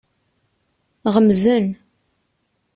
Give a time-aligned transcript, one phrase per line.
[1.13, 1.65] Ɣemzen.